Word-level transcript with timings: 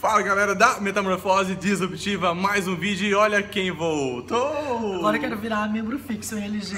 Fala 0.00 0.22
galera 0.22 0.54
da 0.54 0.80
Metamorfose 0.80 1.54
Disruptiva, 1.54 2.34
mais 2.34 2.66
um 2.66 2.74
vídeo 2.74 3.06
e 3.06 3.14
olha 3.14 3.42
quem 3.42 3.70
voltou! 3.70 4.96
Agora 4.96 5.18
eu 5.18 5.20
quero 5.20 5.36
virar 5.36 5.68
membro 5.70 5.98
fixo 5.98 6.38
em 6.38 6.44
LG. 6.44 6.74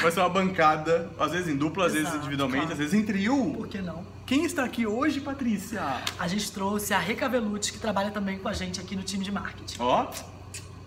Vai 0.00 0.12
ser 0.12 0.20
uma 0.20 0.28
bancada, 0.28 1.10
às 1.18 1.32
vezes 1.32 1.48
em 1.48 1.56
dupla, 1.56 1.86
às 1.86 1.92
vezes 1.92 2.06
Exato, 2.06 2.20
individualmente, 2.20 2.66
claro. 2.66 2.72
às 2.74 2.78
vezes 2.78 2.94
em 2.94 3.04
trio. 3.04 3.54
Por 3.56 3.66
que 3.66 3.82
não? 3.82 4.06
Quem 4.24 4.44
está 4.44 4.62
aqui 4.62 4.86
hoje, 4.86 5.20
Patrícia? 5.20 5.82
A 6.16 6.28
gente 6.28 6.52
trouxe 6.52 6.94
a 6.94 7.00
Reca 7.00 7.28
Velucci, 7.28 7.72
que 7.72 7.80
trabalha 7.80 8.12
também 8.12 8.38
com 8.38 8.48
a 8.48 8.52
gente 8.52 8.78
aqui 8.80 8.94
no 8.94 9.02
time 9.02 9.24
de 9.24 9.32
marketing. 9.32 9.78
Ó, 9.80 10.06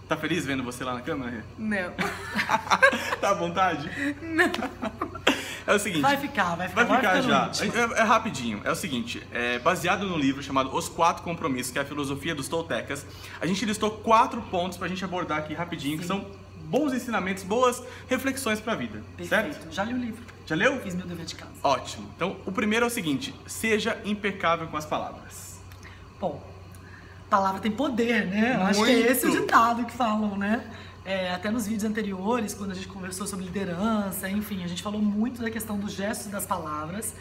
tá 0.07 0.16
feliz 0.16 0.46
vendo 0.46 0.64
você 0.64 0.82
lá 0.82 0.94
na 0.94 1.02
câmera? 1.02 1.30
Rê? 1.30 1.42
Não. 1.57 1.92
tá 3.20 3.32
à 3.32 3.34
vontade? 3.34 3.92
Não. 4.21 5.04
É 5.68 5.73
o 5.73 5.79
seguinte. 5.79 6.02
Vai 6.02 6.18
ficar, 6.18 6.55
vai 6.55 6.68
ficar. 6.70 6.84
Vai 6.84 6.97
ficar 6.97 7.21
já. 7.21 7.47
íntimo. 7.47 7.93
É, 7.95 8.00
é 8.00 8.04
rapidinho. 8.04 8.61
É 8.64 8.71
o 8.71 8.75
seguinte, 8.75 9.25
é 9.32 9.59
baseado 9.59 10.07
no 10.07 10.18
livro 10.18 10.43
chamado 10.43 10.75
Os 10.75 10.88
Quatro 10.88 11.23
Compromissos, 11.23 11.71
que 11.71 11.79
é 11.79 11.82
a 11.82 11.86
filosofia 11.86 12.36
dos 12.36 12.47
Toltecas. 12.47 13.05
A 13.41 13.46
gente 13.46 13.65
listou 13.65 13.91
quatro 13.91 14.41
pontos 14.43 14.78
pra 14.78 14.88
gente 14.88 15.04
abordar 15.04 15.39
aqui 15.39 15.54
rapidinho, 15.54 15.97
que 15.97 16.04
Sim. 16.04 16.10
são 16.10 16.25
bons 16.65 16.93
ensinamentos, 16.93 17.43
boas 17.43 17.82
reflexões 18.07 18.60
pra 18.60 18.75
vida. 18.75 19.04
Certo? 19.28 19.46
Perfeito. 19.47 19.74
Já 19.74 19.83
li 19.83 19.93
o 19.93 19.97
livro. 19.97 20.24
Já 20.46 20.55
leu? 20.55 20.79
Fiz 20.82 20.93
meu 20.93 21.07
dever 21.07 21.25
de 21.25 21.36
casa. 21.36 21.51
Ótimo. 21.64 22.10
Então, 22.16 22.38
o 22.46 22.52
primeiro 22.52 22.86
é 22.86 22.88
o 22.88 22.91
seguinte: 22.91 23.33
seja 23.47 23.97
impecável 24.05 24.68
com 24.68 24.77
as 24.77 24.86
palavras. 24.86 25.60
Bom, 26.19 26.41
palavra 27.29 27.60
tem 27.60 27.71
poder, 27.71 28.27
né? 28.27 28.55
Eu 28.55 28.66
acho 28.66 28.83
que 28.83 28.91
é 28.91 29.11
esse 29.11 29.25
o 29.25 29.32
ditado 29.32 29.86
que 29.86 29.93
falam, 29.93 30.38
né? 30.38 30.63
É, 31.05 31.32
até 31.32 31.51
nos 31.51 31.68
vídeos 31.68 31.83
anteriores, 31.83 32.53
quando 32.55 32.72
a 32.72 32.73
gente 32.73 32.88
conversou 32.88 33.27
sobre 33.27 33.45
liderança, 33.45 34.27
enfim, 34.27 34.63
a 34.63 34.67
gente 34.67 34.81
falou 34.81 35.00
muito 35.02 35.39
da 35.41 35.52
questão 35.52 35.77
dos 35.77 35.94
gestos 35.94 36.27
das 36.31 36.45
palavras 36.47 37.13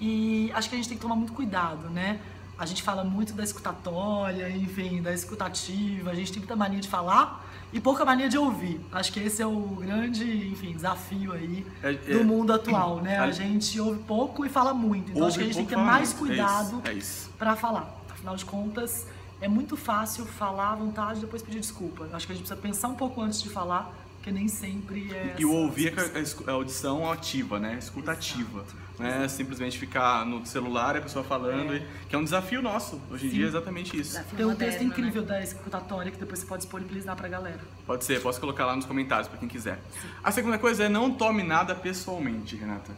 e 0.00 0.50
acho 0.54 0.68
que 0.68 0.74
a 0.74 0.78
gente 0.78 0.88
tem 0.88 0.96
que 0.98 1.02
tomar 1.02 1.14
muito 1.14 1.32
cuidado, 1.32 1.88
né? 1.88 2.18
A 2.58 2.66
gente 2.66 2.82
fala 2.82 3.04
muito 3.04 3.32
da 3.34 3.44
escutatória, 3.44 4.50
enfim, 4.50 5.00
da 5.00 5.14
escutativa, 5.14 6.10
a 6.10 6.14
gente 6.14 6.32
tem 6.32 6.40
muita 6.40 6.56
mania 6.56 6.80
de 6.80 6.88
falar 6.88 7.46
e 7.72 7.80
pouca 7.80 8.04
mania 8.04 8.28
de 8.28 8.36
ouvir. 8.36 8.80
Acho 8.90 9.12
que 9.12 9.20
esse 9.20 9.40
é 9.40 9.46
o 9.46 9.56
grande, 9.80 10.24
enfim, 10.48 10.72
desafio 10.72 11.32
aí 11.32 11.64
É- 11.80 11.92
do 11.92 12.20
é- 12.20 12.24
mundo 12.24 12.52
atual, 12.52 13.00
né? 13.00 13.18
A- 13.18 13.24
A 13.24 13.30
gente 13.30 13.78
ouve 13.80 14.00
pouco 14.02 14.44
e 14.44 14.48
fala 14.48 14.74
muito. 14.74 15.12
Então 15.12 15.24
acho 15.24 15.36
que 15.38 15.44
a 15.44 15.46
gente 15.46 15.54
tem 15.54 15.64
que 15.64 15.70
ter 15.76 15.80
mais. 15.80 16.12
É 16.12 16.16
cuidado 16.16 16.82
É 16.84 16.98
para 17.38 17.54
falar. 17.54 17.94
Afinal 18.10 18.34
de 18.34 18.44
contas, 18.44 19.06
é 19.40 19.48
muito 19.48 19.76
fácil 19.76 20.26
falar 20.26 20.72
à 20.72 20.74
vontade 20.74 21.18
e 21.18 21.22
depois 21.22 21.42
pedir 21.42 21.60
desculpa. 21.60 22.04
Eu 22.04 22.16
Acho 22.16 22.26
que 22.26 22.32
a 22.32 22.36
gente 22.36 22.44
precisa 22.46 22.60
pensar 22.60 22.88
um 22.88 22.94
pouco 22.94 23.20
antes 23.20 23.40
de 23.42 23.48
falar, 23.48 23.94
porque 24.16 24.30
nem 24.32 24.48
sempre 24.48 25.12
é. 25.14 25.36
E 25.38 25.44
o 25.44 25.52
ouvir 25.52 25.94
é 25.96 26.50
a 26.50 26.52
audição 26.52 27.10
ativa, 27.10 27.58
né? 27.58 27.76
Escutativa. 27.78 28.64
Não 28.98 29.06
é 29.06 29.28
simplesmente 29.28 29.78
ficar 29.78 30.26
no 30.26 30.44
celular 30.44 30.96
e 30.96 30.98
a 30.98 31.02
pessoa 31.02 31.24
falando, 31.24 31.72
e- 31.72 31.86
que 32.08 32.16
é 32.16 32.18
um 32.18 32.24
desafio 32.24 32.60
nosso. 32.60 33.00
Hoje 33.08 33.26
em 33.26 33.30
Sim. 33.30 33.36
dia 33.36 33.44
é 33.44 33.48
exatamente 33.48 33.96
isso. 33.96 34.10
Desafio 34.10 34.36
Tem 34.36 34.44
um 34.44 34.48
moderno, 34.50 34.72
texto 34.72 34.82
né? 34.84 34.88
incrível 34.90 35.22
da 35.22 35.40
escutatória 35.40 36.10
que 36.10 36.18
depois 36.18 36.40
você 36.40 36.46
pode 36.46 36.62
disponibilizar 36.62 37.14
pra 37.14 37.28
galera. 37.28 37.60
Pode 37.86 38.04
ser, 38.04 38.20
posso 38.20 38.40
colocar 38.40 38.66
lá 38.66 38.74
nos 38.74 38.86
comentários 38.86 39.28
pra 39.28 39.38
quem 39.38 39.48
quiser. 39.48 39.78
A 40.24 40.32
segunda 40.32 40.58
coisa 40.58 40.82
é 40.82 40.88
não 40.88 41.12
tome 41.14 41.44
nada 41.44 41.76
pessoalmente, 41.76 42.56
Renata. 42.56 42.90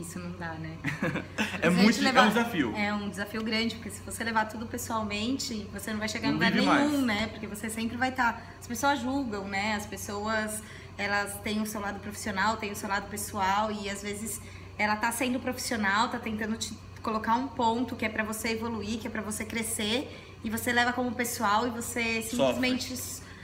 Isso 0.00 0.18
não 0.18 0.30
dá, 0.32 0.54
né? 0.54 0.76
É 1.62 1.68
muito 1.68 2.00
gente 2.00 2.16
é 2.16 2.22
um 2.22 2.28
desafio. 2.28 2.74
É 2.76 2.94
um 2.94 3.08
desafio 3.10 3.42
grande, 3.44 3.74
porque 3.74 3.90
se 3.90 4.00
você 4.02 4.24
levar 4.24 4.46
tudo 4.46 4.66
pessoalmente, 4.66 5.68
você 5.72 5.92
não 5.92 5.98
vai 5.98 6.08
chegar 6.08 6.28
em 6.28 6.32
lugar 6.32 6.50
nenhum, 6.50 6.66
mais. 6.66 7.00
né? 7.02 7.26
Porque 7.28 7.46
você 7.46 7.68
sempre 7.68 7.96
vai 7.96 8.08
estar. 8.08 8.42
As 8.58 8.66
pessoas 8.66 9.00
julgam, 9.00 9.44
né? 9.44 9.74
As 9.74 9.86
pessoas, 9.86 10.62
elas 10.96 11.34
têm 11.42 11.60
o 11.60 11.66
seu 11.66 11.80
lado 11.80 12.00
profissional, 12.00 12.56
têm 12.56 12.72
o 12.72 12.76
seu 12.76 12.88
lado 12.88 13.08
pessoal, 13.10 13.70
e 13.70 13.90
às 13.90 14.02
vezes 14.02 14.40
ela 14.78 14.96
tá 14.96 15.12
sendo 15.12 15.38
profissional, 15.38 16.08
tá 16.08 16.18
tentando 16.18 16.56
te 16.56 16.72
colocar 17.02 17.34
um 17.34 17.48
ponto 17.48 17.94
que 17.96 18.04
é 18.04 18.08
pra 18.08 18.24
você 18.24 18.50
evoluir, 18.50 18.98
que 18.98 19.06
é 19.06 19.10
pra 19.10 19.22
você 19.22 19.44
crescer, 19.44 20.10
e 20.42 20.48
você 20.48 20.72
leva 20.72 20.92
como 20.92 21.12
pessoal 21.12 21.66
e 21.66 21.70
você 21.70 22.22
simplesmente 22.22 22.94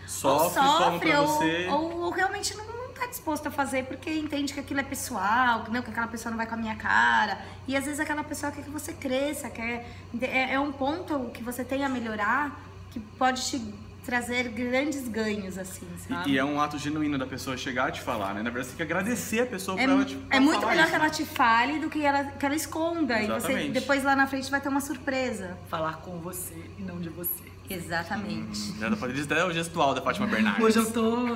Sofre, 0.07 0.47
ou 0.47 0.51
toma 0.51 0.93
sofre 0.93 1.13
ou, 1.17 1.73
ou, 1.73 2.01
ou 2.03 2.11
realmente 2.11 2.55
não, 2.57 2.66
não 2.97 3.05
tá 3.05 3.07
disposto 3.07 3.47
a 3.47 3.51
fazer 3.51 3.85
porque 3.85 4.11
entende 4.11 4.55
que 4.55 4.61
aquilo 4.61 4.81
é 4.81 4.83
pessoal, 4.83 5.65
que, 5.65 5.71
que 5.71 5.91
aquela 5.91 6.09
pessoa 6.09 6.31
não 6.31 6.37
vai 6.37 6.47
com 6.47 6.55
a 6.55 6.57
minha 6.57 6.77
cara. 6.77 7.39
E 7.69 7.77
às 7.77 7.85
vezes 7.85 8.01
aquela 8.01 8.25
pessoa 8.25 8.51
quer 8.51 8.63
que 8.63 8.71
você 8.71 8.93
cresça, 8.95 9.51
quer, 9.51 9.87
é, 10.23 10.55
é 10.55 10.61
um 10.61 10.73
ponto 10.73 11.31
que 11.33 11.43
você 11.43 11.63
tem 11.63 11.85
a 11.85 11.89
melhorar 11.89 12.59
que 12.91 12.99
pode 12.99 13.45
te 13.45 13.59
trazer 14.07 14.49
grandes 14.51 15.09
ganhos, 15.09 15.59
assim, 15.59 15.85
sabe? 16.09 16.31
E, 16.31 16.35
e 16.35 16.39
é 16.39 16.45
um 16.45 16.61
ato 16.61 16.79
genuíno 16.79 17.19
da 17.19 17.27
pessoa 17.27 17.57
chegar 17.57 17.89
e 17.89 17.93
te 17.93 18.01
falar, 18.01 18.35
né? 18.35 18.43
Na 18.43 18.51
verdade, 18.51 18.67
você 18.67 18.77
tem 18.77 18.87
que 18.87 18.93
agradecer 18.95 19.41
a 19.41 19.47
pessoa 19.47 19.79
É, 19.79 19.85
por 19.85 19.93
ela 19.93 20.05
te 20.05 20.19
é 20.31 20.39
muito 20.39 20.61
falar 20.61 20.71
melhor 20.73 20.83
isso. 20.85 20.91
que 20.91 20.97
ela 21.01 21.11
te 21.11 21.25
fale 21.25 21.79
do 21.81 21.91
que 21.91 22.05
ela, 22.05 22.25
que 22.25 22.47
ela 22.47 22.55
esconda. 22.55 23.21
E 23.21 23.27
você 23.27 23.35
Exatamente. 23.35 23.71
depois 23.73 24.05
lá 24.05 24.15
na 24.15 24.29
frente 24.29 24.49
vai 24.49 24.61
ter 24.61 24.69
uma 24.69 24.81
surpresa. 24.81 25.59
Falar 25.69 25.95
com 25.97 26.19
você 26.21 26.55
e 26.79 26.83
não 26.83 27.01
de 27.01 27.09
você. 27.09 27.45
Exatamente. 27.69 28.79
Já 28.79 28.89
da 28.89 28.97
Patrícia 28.97 29.25
até 29.25 29.45
o 29.45 29.53
gestual 29.53 29.93
da 29.93 30.01
Fátima 30.01 30.29
Bernardes. 30.29 30.65
Hoje 30.65 30.79
eu 30.79 30.93
tô. 30.93 31.27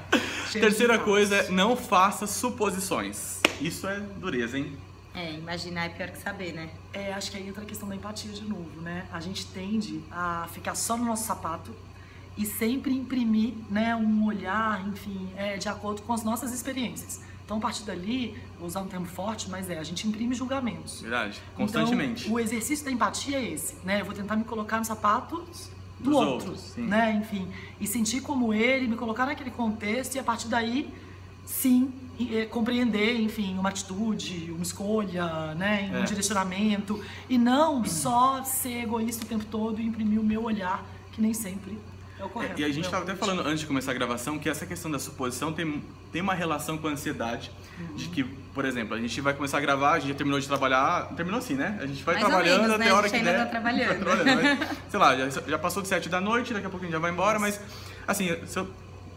Terceira 0.58 0.98
coisa 0.98 1.36
é 1.36 1.50
não 1.50 1.76
faça 1.76 2.26
suposições. 2.26 3.40
Isso 3.60 3.86
é 3.86 4.00
dureza, 4.00 4.56
hein? 4.56 4.74
É, 5.14 5.34
imaginar 5.34 5.84
é 5.84 5.88
pior 5.90 6.08
que 6.08 6.18
saber, 6.18 6.52
né? 6.52 6.70
É, 6.94 7.12
acho 7.12 7.30
que 7.30 7.36
aí 7.36 7.46
entra 7.46 7.62
a 7.62 7.66
questão 7.66 7.86
da 7.86 7.94
empatia 7.94 8.32
de 8.32 8.44
novo, 8.44 8.80
né? 8.80 9.04
A 9.12 9.20
gente 9.20 9.46
tende 9.46 10.02
a 10.10 10.48
ficar 10.52 10.74
só 10.74 10.96
no 10.96 11.04
nosso 11.04 11.26
sapato 11.26 11.74
e 12.36 12.44
sempre 12.44 12.92
imprimir, 12.92 13.54
né, 13.70 13.94
um 13.96 14.26
olhar, 14.26 14.86
enfim, 14.88 15.28
é, 15.36 15.56
de 15.56 15.68
acordo 15.68 16.02
com 16.02 16.12
as 16.12 16.22
nossas 16.22 16.52
experiências. 16.52 17.20
Então, 17.44 17.58
a 17.58 17.60
partir 17.60 17.84
dali, 17.84 18.36
vou 18.58 18.66
usar 18.66 18.80
um 18.80 18.88
termo 18.88 19.06
forte, 19.06 19.48
mas 19.48 19.70
é, 19.70 19.78
a 19.78 19.82
gente 19.84 20.06
imprime 20.08 20.34
julgamentos. 20.34 21.00
Verdade. 21.00 21.40
Constantemente. 21.54 22.24
Então, 22.24 22.34
o 22.34 22.40
exercício 22.40 22.84
da 22.84 22.90
empatia 22.90 23.38
é 23.38 23.52
esse, 23.52 23.76
né? 23.84 24.00
Eu 24.00 24.04
vou 24.04 24.12
tentar 24.14 24.34
me 24.36 24.42
colocar 24.44 24.78
nos 24.78 24.88
sapatos 24.88 25.70
do 26.00 26.10
Dos 26.10 26.14
outro, 26.14 26.48
outros, 26.50 26.76
né? 26.76 27.12
Enfim, 27.22 27.48
e 27.80 27.86
sentir 27.86 28.20
como 28.20 28.52
ele, 28.52 28.88
me 28.88 28.96
colocar 28.96 29.26
naquele 29.26 29.50
contexto 29.52 30.16
e 30.16 30.18
a 30.18 30.24
partir 30.24 30.48
daí, 30.48 30.92
sim, 31.44 31.92
eh, 32.20 32.46
compreender, 32.46 33.20
enfim, 33.20 33.56
uma 33.56 33.68
atitude, 33.68 34.50
uma 34.50 34.62
escolha, 34.64 35.54
né? 35.54 35.88
Um 35.92 35.98
É. 35.98 36.02
direcionamento 36.02 37.00
e 37.30 37.38
não 37.38 37.84
só 37.84 38.42
ser 38.42 38.82
egoísta 38.82 39.24
o 39.24 39.28
tempo 39.28 39.44
todo 39.46 39.80
e 39.80 39.86
imprimir 39.86 40.20
o 40.20 40.24
meu 40.24 40.42
olhar, 40.42 40.84
que 41.12 41.22
nem 41.22 41.32
sempre 41.32 41.78
é. 41.92 41.95
E 42.56 42.64
a 42.64 42.68
gente 42.68 42.86
estava 42.86 43.02
até 43.04 43.14
falando 43.14 43.40
antes 43.42 43.60
de 43.60 43.66
começar 43.66 43.90
a 43.90 43.94
gravação 43.94 44.38
que 44.38 44.48
essa 44.48 44.64
questão 44.64 44.90
da 44.90 44.98
suposição 44.98 45.52
tem, 45.52 45.82
tem 46.10 46.22
uma 46.22 46.32
relação 46.34 46.78
com 46.78 46.88
a 46.88 46.90
ansiedade. 46.90 47.50
Uhum. 47.78 47.94
De 47.94 48.08
que, 48.08 48.24
por 48.24 48.64
exemplo, 48.64 48.94
a 48.96 49.00
gente 49.00 49.20
vai 49.20 49.34
começar 49.34 49.58
a 49.58 49.60
gravar, 49.60 49.92
a 49.92 49.98
gente 49.98 50.08
já 50.12 50.14
terminou 50.14 50.40
de 50.40 50.46
trabalhar. 50.48 51.12
Terminou 51.14 51.38
assim, 51.38 51.54
né? 51.54 51.78
A 51.80 51.86
gente 51.86 52.02
vai 52.02 52.14
Mais 52.14 52.26
trabalhando 52.26 52.62
menos, 52.62 52.74
até 52.74 52.84
né? 52.84 52.90
a 52.90 52.94
A 52.94 52.96
hora 52.96 53.08
gente 53.08 53.22
que 53.22 53.28
ainda 53.28 53.38
der. 53.38 53.44
tá 53.44 53.50
trabalhando. 53.50 53.88
Vai 53.88 53.98
trabalhando, 54.16 54.58
mas, 54.58 54.68
sei 54.88 54.98
lá, 55.00 55.16
já, 55.16 55.28
já 55.42 55.58
passou 55.58 55.82
de 55.82 55.88
7 55.88 56.08
da 56.08 56.20
noite, 56.20 56.54
daqui 56.54 56.66
a 56.66 56.70
pouco 56.70 56.84
a 56.84 56.86
gente 56.86 56.94
já 56.94 56.98
vai 57.00 57.10
embora, 57.10 57.38
mas 57.38 57.60
assim, 58.08 58.26
eu- 58.28 58.68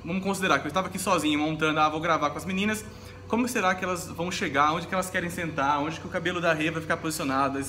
vamos 0.04 0.24
considerar 0.24 0.60
que 0.60 0.66
eu 0.66 0.70
estava 0.70 0.88
aqui 0.88 1.00
sozinho 1.00 1.40
montando, 1.40 1.80
ah, 1.80 1.88
vou 1.90 2.02
gravar 2.02 2.30
com 2.32 2.38
as 2.38 2.46
meninas. 2.46 2.84
Como 3.30 3.48
será 3.48 3.76
que 3.76 3.84
elas 3.86 4.08
vão 4.08 4.32
chegar? 4.32 4.74
Onde 4.74 4.88
que 4.88 4.94
elas 4.94 5.10
querem 5.10 5.30
sentar? 5.30 5.80
Onde 5.80 6.00
que 6.02 6.08
o 6.08 6.10
cabelo 6.10 6.42
da 6.42 6.52
Rê 6.52 6.72
vai 6.72 6.82
ficar 6.82 6.98
posicionado? 6.98 7.60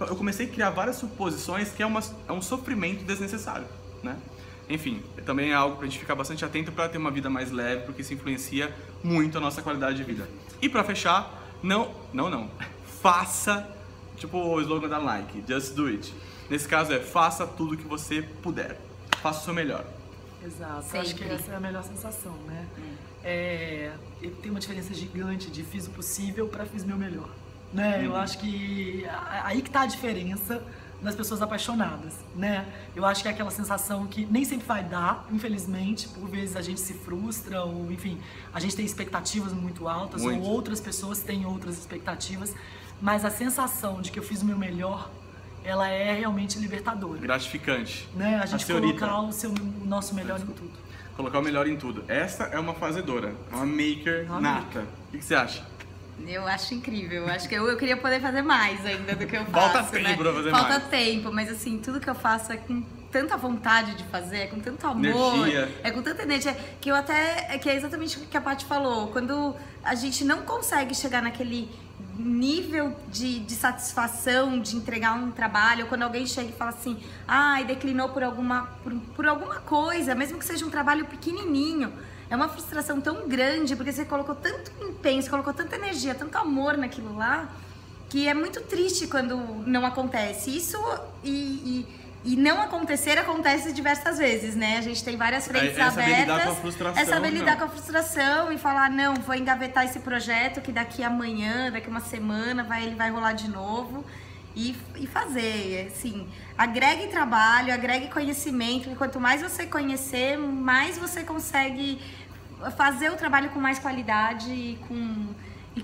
Eu 0.00 0.16
comecei 0.16 0.46
a 0.46 0.48
criar 0.48 0.70
várias 0.70 0.96
suposições 0.96 1.70
que 1.70 1.82
é, 1.82 1.86
uma, 1.86 2.00
é 2.28 2.32
um 2.32 2.40
sofrimento 2.40 3.02
desnecessário, 3.04 3.66
né? 4.04 4.16
Enfim, 4.70 5.02
também 5.26 5.50
é 5.50 5.54
algo 5.54 5.76
pra 5.76 5.86
gente 5.86 5.98
ficar 5.98 6.14
bastante 6.14 6.44
atento 6.44 6.70
para 6.70 6.88
ter 6.88 6.96
uma 6.96 7.10
vida 7.10 7.28
mais 7.28 7.50
leve, 7.50 7.82
porque 7.86 8.02
isso 8.02 8.14
influencia 8.14 8.72
muito 9.02 9.36
a 9.36 9.40
nossa 9.40 9.60
qualidade 9.60 9.96
de 9.96 10.04
vida. 10.04 10.28
E 10.62 10.68
para 10.68 10.84
fechar, 10.84 11.42
não, 11.62 11.92
não, 12.12 12.30
não. 12.30 12.48
Faça, 13.02 13.68
tipo 14.16 14.38
o 14.38 14.60
slogan 14.60 14.88
da 14.88 15.00
Nike, 15.00 15.42
just 15.48 15.74
do 15.74 15.86
it. 15.86 16.14
Nesse 16.48 16.68
caso 16.68 16.92
é 16.92 17.00
faça 17.00 17.46
tudo 17.46 17.76
que 17.76 17.84
você 17.84 18.22
puder. 18.22 18.78
Faça 19.20 19.40
o 19.40 19.44
seu 19.44 19.54
melhor. 19.54 19.84
Exato, 20.44 20.86
eu 20.94 21.00
acho 21.00 21.14
que 21.14 21.20
Sempre. 21.24 21.34
essa 21.34 21.52
é 21.52 21.56
a 21.56 21.60
melhor 21.60 21.82
sensação, 21.82 22.32
né? 22.46 22.66
É, 23.22 23.92
e 24.22 24.28
tem 24.28 24.50
uma 24.50 24.60
diferença 24.60 24.94
gigante 24.94 25.50
de 25.50 25.62
fiz 25.62 25.86
o 25.86 25.90
possível 25.90 26.46
para 26.48 26.64
fiz 26.64 26.84
meu 26.84 26.96
melhor, 26.96 27.28
né? 27.74 28.02
Eu 28.06 28.16
acho 28.16 28.38
que 28.38 29.04
a- 29.06 29.42
aí 29.46 29.60
que 29.60 29.68
tá 29.70 29.82
a 29.82 29.86
diferença 29.86 30.62
das 31.02 31.14
pessoas 31.14 31.40
apaixonadas, 31.40 32.14
né? 32.36 32.66
Eu 32.94 33.04
acho 33.06 33.22
que 33.22 33.28
é 33.28 33.30
aquela 33.30 33.50
sensação 33.50 34.06
que 34.06 34.26
nem 34.26 34.44
sempre 34.44 34.66
vai 34.66 34.82
dar, 34.84 35.26
infelizmente, 35.32 36.08
por 36.08 36.28
vezes 36.28 36.56
a 36.56 36.60
gente 36.62 36.80
se 36.80 36.92
frustra 36.92 37.62
ou, 37.64 37.90
enfim, 37.90 38.18
a 38.52 38.60
gente 38.60 38.76
tem 38.76 38.84
expectativas 38.84 39.52
muito 39.52 39.88
altas 39.88 40.22
Muito. 40.22 40.42
ou 40.42 40.50
outras 40.50 40.80
pessoas 40.80 41.20
têm 41.20 41.46
outras 41.46 41.78
expectativas, 41.78 42.54
mas 43.00 43.24
a 43.24 43.30
sensação 43.30 44.02
de 44.02 44.10
que 44.10 44.18
eu 44.18 44.22
fiz 44.22 44.42
o 44.42 44.44
meu 44.44 44.58
melhor, 44.58 45.10
ela 45.64 45.88
é 45.88 46.12
realmente 46.12 46.58
libertadora, 46.58 47.18
Gratificante. 47.18 48.08
né? 48.14 48.36
A 48.36 48.42
A 48.42 48.46
gente 48.46 48.64
senhorita. 48.64 48.98
colocar 49.06 49.20
o, 49.22 49.32
seu, 49.32 49.50
o 49.50 49.86
nosso 49.86 50.14
melhor 50.14 50.38
em 50.40 50.46
tudo. 50.46 50.70
Colocar 51.16 51.38
o 51.38 51.42
melhor 51.42 51.66
em 51.66 51.76
tudo. 51.76 52.04
Essa 52.08 52.44
é 52.44 52.58
uma 52.58 52.74
fazedora, 52.74 53.34
uma 53.52 53.64
maker 53.66 54.24
Uma 54.28 54.40
nata. 54.40 54.60
maker. 54.80 54.82
O 55.12 55.18
que 55.18 55.24
você 55.24 55.34
acha? 55.34 55.66
Eu 56.26 56.46
acho 56.46 56.74
incrível. 56.74 57.26
Acho 57.28 57.48
que 57.48 57.54
eu, 57.54 57.66
eu 57.68 57.76
queria 57.76 57.96
poder 57.96 58.20
fazer 58.20 58.42
mais 58.42 58.84
ainda 58.84 59.14
do 59.14 59.26
que 59.26 59.36
eu 59.36 59.44
faço. 59.46 59.72
Falta 59.72 59.98
né? 59.98 60.04
tempo 60.10 60.22
pra 60.22 60.32
fazer 60.32 60.50
Falta 60.50 60.78
mais. 60.78 60.84
tempo, 60.88 61.32
mas 61.32 61.50
assim, 61.50 61.78
tudo 61.78 62.00
que 62.00 62.08
eu 62.08 62.14
faço 62.14 62.52
é 62.52 62.56
com 62.56 62.82
tanta 63.10 63.36
vontade 63.36 63.94
de 63.94 64.04
fazer, 64.04 64.38
é 64.38 64.46
com 64.46 64.60
tanto 64.60 64.86
amor, 64.86 65.48
Energia. 65.48 65.80
é 65.82 65.90
com 65.90 66.02
tanta 66.02 66.22
energia, 66.22 66.56
que 66.80 66.90
eu 66.90 66.94
até. 66.94 67.58
que 67.58 67.68
é 67.68 67.74
exatamente 67.74 68.18
o 68.18 68.20
que 68.22 68.36
a 68.36 68.40
Paty 68.40 68.64
falou. 68.64 69.08
Quando 69.08 69.54
a 69.82 69.94
gente 69.94 70.24
não 70.24 70.42
consegue 70.42 70.94
chegar 70.94 71.22
naquele 71.22 71.68
nível 72.16 72.94
de, 73.08 73.40
de 73.40 73.54
satisfação 73.54 74.60
de 74.60 74.76
entregar 74.76 75.14
um 75.14 75.30
trabalho, 75.30 75.86
quando 75.86 76.02
alguém 76.02 76.26
chega 76.26 76.50
e 76.50 76.52
fala 76.52 76.70
assim, 76.70 76.98
ai, 77.26 77.64
declinou 77.64 78.10
por 78.10 78.22
alguma, 78.22 78.68
por, 78.82 78.92
por 79.16 79.26
alguma 79.26 79.56
coisa, 79.56 80.14
mesmo 80.14 80.38
que 80.38 80.44
seja 80.44 80.64
um 80.64 80.70
trabalho 80.70 81.06
pequenininho, 81.06 81.92
é 82.28 82.36
uma 82.36 82.48
frustração 82.48 83.00
tão 83.00 83.26
grande, 83.28 83.74
porque 83.74 83.92
você 83.92 84.04
colocou 84.04 84.34
tanto 84.34 84.70
empenho, 84.80 85.22
você 85.22 85.30
colocou 85.30 85.52
tanta 85.52 85.76
energia, 85.76 86.14
tanto 86.14 86.36
amor 86.38 86.76
naquilo 86.76 87.16
lá, 87.16 87.48
que 88.08 88.28
é 88.28 88.34
muito 88.34 88.60
triste 88.60 89.06
quando 89.06 89.36
não 89.66 89.84
acontece. 89.86 90.56
Isso 90.56 90.78
e, 91.24 91.30
e 91.30 91.86
e 92.22 92.36
não 92.36 92.60
acontecer 92.60 93.16
acontece 93.16 93.72
diversas 93.72 94.18
vezes, 94.18 94.54
né? 94.54 94.76
A 94.76 94.82
gente 94.82 95.02
tem 95.02 95.16
várias 95.16 95.46
frentes 95.46 95.78
é, 95.78 95.80
é 95.80 95.90
saber 95.90 96.02
abertas. 96.02 96.20
lidar 96.20 96.44
com 96.44 96.50
a 96.50 96.54
frustração, 96.54 97.02
é 97.02 97.06
saber 97.06 97.30
lidar 97.30 97.50
não. 97.52 97.58
com 97.58 97.64
a 97.64 97.68
frustração 97.68 98.52
e 98.52 98.58
falar, 98.58 98.90
não, 98.90 99.14
vou 99.14 99.34
engavetar 99.34 99.84
esse 99.84 100.00
projeto 100.00 100.60
que 100.60 100.70
daqui 100.70 101.02
amanhã, 101.02 101.72
daqui 101.72 101.88
uma 101.88 102.00
semana, 102.00 102.62
vai, 102.62 102.84
ele 102.84 102.94
vai 102.94 103.10
rolar 103.10 103.32
de 103.32 103.48
novo. 103.48 104.04
E, 104.54 104.76
e 104.96 105.06
fazer, 105.06 105.86
assim, 105.86 106.28
agregue 106.58 107.06
trabalho, 107.06 107.72
agregue 107.72 108.08
conhecimento, 108.08 108.90
e 108.90 108.96
quanto 108.96 109.20
mais 109.20 109.40
você 109.40 109.64
conhecer, 109.64 110.36
mais 110.36 110.98
você 110.98 111.22
consegue 111.22 112.00
fazer 112.76 113.10
o 113.10 113.16
trabalho 113.16 113.50
com 113.50 113.60
mais 113.60 113.78
qualidade 113.78 114.50
e 114.50 114.78
com 114.88 115.28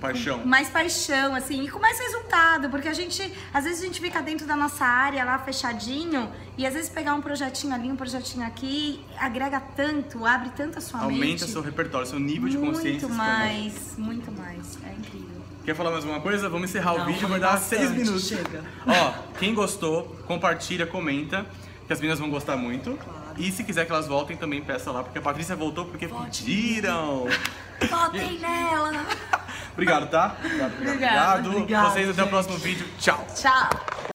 Paixão. 0.00 0.44
Mais 0.44 0.68
paixão, 0.68 1.34
assim, 1.34 1.64
e 1.64 1.68
com 1.70 1.78
mais 1.78 1.98
resultado, 1.98 2.68
porque 2.68 2.88
a 2.88 2.92
gente, 2.92 3.32
às 3.54 3.64
vezes 3.64 3.80
a 3.82 3.86
gente 3.86 4.00
fica 4.00 4.20
dentro 4.20 4.46
da 4.46 4.56
nossa 4.56 4.84
área 4.84 5.24
lá 5.24 5.38
fechadinho, 5.38 6.30
e 6.58 6.66
às 6.66 6.74
vezes 6.74 6.90
pegar 6.90 7.14
um 7.14 7.20
projetinho 7.20 7.72
ali, 7.72 7.90
um 7.90 7.96
projetinho 7.96 8.44
aqui, 8.44 9.00
agrega 9.18 9.60
tanto, 9.60 10.26
abre 10.26 10.50
tanto 10.56 10.78
a 10.78 10.80
sua 10.80 11.00
mente. 11.06 11.12
Aumenta 11.14 11.46
seu 11.46 11.62
repertório, 11.62 12.06
seu 12.06 12.18
nível 12.18 12.48
de 12.48 12.58
consciência. 12.58 13.06
Muito 13.08 13.08
mais, 13.16 13.94
muito 13.96 14.32
mais. 14.32 14.76
É 14.84 14.92
incrível. 14.92 15.36
Quer 15.64 15.74
falar 15.74 15.90
mais 15.92 16.04
alguma 16.04 16.20
coisa? 16.22 16.48
Vamos 16.48 16.68
encerrar 16.70 16.94
o 16.94 16.98
Não, 16.98 17.06
vídeo, 17.06 17.20
falei 17.22 17.38
vai 17.38 17.40
dar 17.48 17.52
bastante, 17.56 17.78
seis 17.86 17.90
minutos. 17.92 18.26
chega. 18.28 18.64
Ó, 18.86 19.12
quem 19.38 19.54
gostou, 19.54 20.04
compartilha, 20.26 20.86
comenta, 20.86 21.46
que 21.86 21.92
as 21.92 22.00
meninas 22.00 22.18
vão 22.18 22.28
gostar 22.28 22.56
muito. 22.56 22.92
Claro. 22.92 23.20
E 23.38 23.50
se 23.52 23.64
quiser 23.64 23.84
que 23.86 23.92
elas 23.92 24.06
voltem, 24.06 24.36
também 24.36 24.62
peça 24.62 24.90
lá, 24.90 25.02
porque 25.02 25.18
a 25.18 25.22
Patrícia 25.22 25.54
voltou 25.56 25.84
porque 25.86 26.06
pediram. 26.08 27.26
Votem 27.90 28.38
nela! 28.40 28.92
Obrigado, 29.76 30.08
tá? 30.08 30.34
Obrigado, 30.42 30.72
Obrigada, 30.72 30.90
obrigado. 31.40 31.46
obrigada, 31.50 31.88
Vocês 31.90 32.08
até 32.08 32.24
o 32.24 32.28
próximo 32.28 32.56
vídeo. 32.56 32.86
Tchau. 32.98 33.26
Tchau! 33.34 33.96